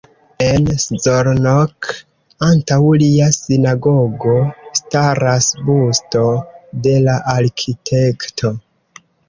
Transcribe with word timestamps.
En 0.43 0.69
Szolnok 0.83 1.89
antaŭ 2.47 2.79
lia 3.03 3.27
sinagogo 3.37 4.35
staras 4.81 5.51
busto 5.69 6.27
de 6.89 6.99
la 7.07 7.19
arkitekto. 7.39 8.57